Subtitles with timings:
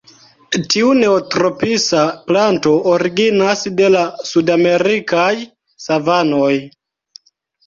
[0.73, 5.29] Tiu neotropisa planto originas de la sudamerikaj
[5.87, 6.51] savanoj.